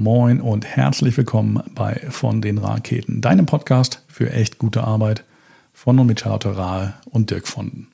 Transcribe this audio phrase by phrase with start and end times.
[0.00, 5.24] Moin und herzlich willkommen bei Von den Raketen, deinem Podcast für echt gute Arbeit
[5.72, 7.88] von und mit Charlotte Rahe und Dirk Fonden.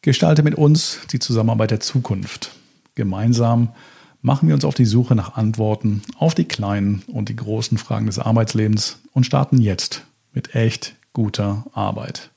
[0.00, 2.52] Gestalte mit uns die Zusammenarbeit der Zukunft.
[2.94, 3.74] Gemeinsam
[4.22, 8.06] machen wir uns auf die Suche nach Antworten auf die kleinen und die großen Fragen
[8.06, 12.30] des Arbeitslebens und starten jetzt mit echt guter Arbeit.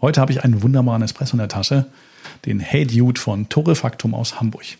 [0.00, 1.86] Heute habe ich einen wunderbaren Espresso in der Tasche,
[2.46, 4.79] den Hey Dude von Torrefactum aus Hamburg.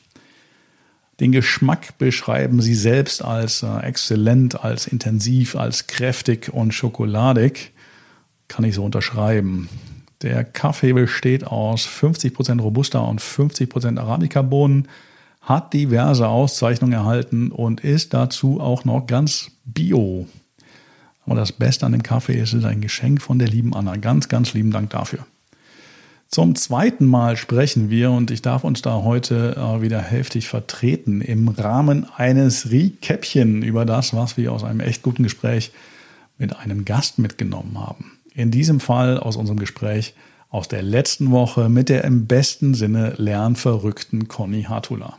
[1.20, 7.72] Den Geschmack beschreiben sie selbst als äh, exzellent, als intensiv, als kräftig und schokoladig.
[8.48, 9.68] Kann ich so unterschreiben.
[10.22, 14.88] Der Kaffee besteht aus 50% Robusta und 50% Arabica-Bohnen,
[15.40, 20.26] hat diverse Auszeichnungen erhalten und ist dazu auch noch ganz bio.
[21.24, 23.96] Aber das Beste an dem Kaffee ist, es ist ein Geschenk von der lieben Anna.
[23.96, 25.26] Ganz, ganz lieben Dank dafür.
[26.30, 31.22] Zum zweiten Mal sprechen wir und ich darf uns da heute äh, wieder heftig vertreten
[31.22, 35.72] im Rahmen eines Rekäppchen über das, was wir aus einem echt guten Gespräch
[36.38, 38.20] mit einem Gast mitgenommen haben.
[38.32, 40.14] In diesem Fall aus unserem Gespräch
[40.50, 45.18] aus der letzten Woche mit der im besten Sinne lernverrückten Conny Hartula.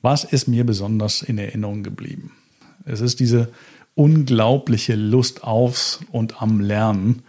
[0.00, 2.32] Was ist mir besonders in Erinnerung geblieben?
[2.86, 3.50] Es ist diese
[3.94, 7.22] unglaubliche Lust aufs und am Lernen,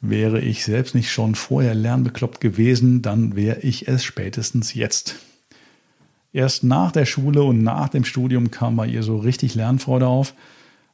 [0.00, 5.16] Wäre ich selbst nicht schon vorher lernbekloppt gewesen, dann wäre ich es spätestens jetzt.
[6.32, 10.34] Erst nach der Schule und nach dem Studium kam bei ihr so richtig Lernfreude auf,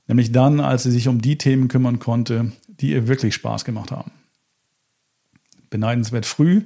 [0.09, 3.91] nämlich dann, als sie sich um die Themen kümmern konnte, die ihr wirklich Spaß gemacht
[3.93, 4.11] haben.
[5.71, 6.62] Beneidenswert früh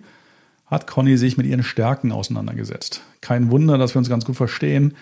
[0.66, 3.02] hat Conny sich mit ihren Stärken auseinandergesetzt.
[3.20, 4.94] Kein Wunder, dass wir uns ganz gut verstehen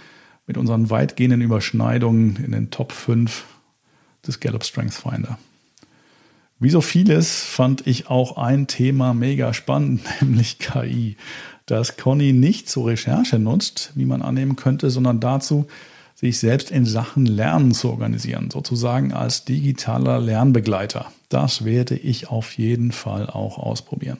[0.46, 3.44] mit unseren weitgehenden Überschneidungen in den Top 5
[4.26, 5.38] des Gallup Strength Finder.
[6.60, 11.16] Wie so vieles fand ich auch ein Thema mega spannend, nämlich KI.
[11.66, 15.66] Das Conny nicht zur Recherche nutzt, wie man annehmen könnte, sondern dazu,
[16.16, 21.12] sich selbst in Sachen Lernen zu organisieren, sozusagen als digitaler Lernbegleiter.
[21.28, 24.18] Das werde ich auf jeden Fall auch ausprobieren.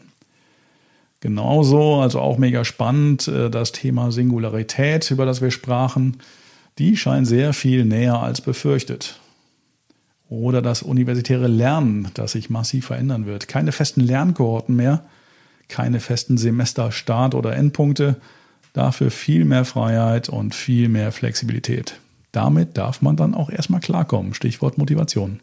[1.21, 6.19] Genauso, also auch mega spannend, äh, das Thema Singularität, über das wir sprachen.
[6.79, 9.19] Die scheint sehr viel näher als befürchtet.
[10.29, 13.49] Oder das universitäre Lernen, das sich massiv verändern wird.
[13.49, 15.05] Keine festen Lernkohorten mehr,
[15.69, 18.17] keine festen Semesterstart- oder Endpunkte,
[18.75, 21.99] dafür viel mehr Freiheit und viel mehr Flexibilität.
[22.33, 24.35] Damit darf man dann auch erstmal klarkommen.
[24.35, 25.41] Stichwort Motivation.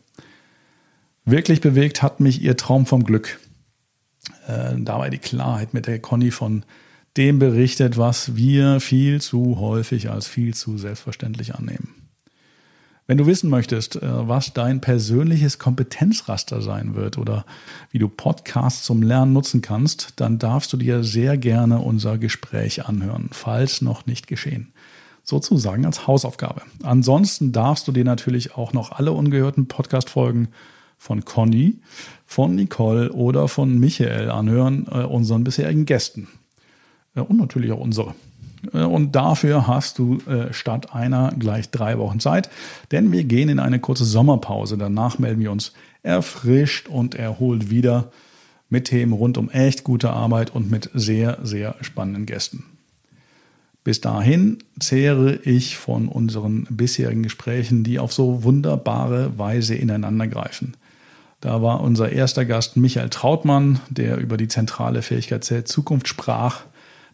[1.26, 3.40] Wirklich bewegt hat mich ihr Traum vom Glück.
[4.48, 6.64] Äh, dabei die Klarheit, mit der Conny von
[7.18, 12.05] dem berichtet, was wir viel zu häufig als viel zu selbstverständlich annehmen.
[13.08, 17.46] Wenn du wissen möchtest, äh, was dein persönliches Kompetenzraster sein wird oder
[17.92, 22.86] wie du Podcasts zum Lernen nutzen kannst, dann darfst du dir sehr gerne unser Gespräch
[22.86, 24.74] anhören, falls noch nicht geschehen.
[25.24, 26.62] Sozusagen als Hausaufgabe.
[26.84, 30.50] Ansonsten darfst du dir natürlich auch noch alle ungehörten Podcast-Folgen
[30.98, 31.78] von Conny,
[32.26, 36.28] von Nicole oder von Michael anhören, äh, unseren bisherigen Gästen.
[37.16, 38.16] Äh, und natürlich auch unsere.
[38.74, 42.50] Äh, und dafür hast du äh, statt einer gleich drei Wochen Zeit,
[42.92, 44.78] denn wir gehen in eine kurze Sommerpause.
[44.78, 48.12] Danach melden wir uns erfrischt und erholt wieder
[48.70, 52.66] mit Themen rund um echt gute Arbeit und mit sehr, sehr spannenden Gästen.
[53.84, 60.76] Bis dahin zehre ich von unseren bisherigen Gesprächen, die auf so wunderbare Weise ineinandergreifen.
[61.40, 66.64] Da war unser erster Gast Michael Trautmann, der über die zentrale Fähigkeit Zukunft sprach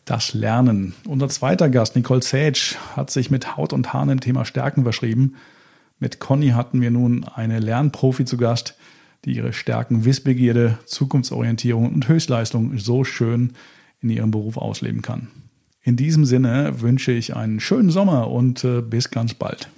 [0.05, 0.93] das Lernen.
[1.07, 5.35] Unser zweiter Gast, Nicole Sage, hat sich mit Haut und Haaren dem Thema Stärken verschrieben.
[5.99, 8.75] Mit Conny hatten wir nun eine Lernprofi zu Gast,
[9.25, 13.53] die ihre Stärken Wissbegierde, Zukunftsorientierung und Höchstleistung so schön
[14.01, 15.27] in ihrem Beruf ausleben kann.
[15.83, 19.69] In diesem Sinne wünsche ich einen schönen Sommer und äh, bis ganz bald.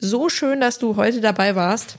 [0.00, 1.98] So schön, dass du heute dabei warst.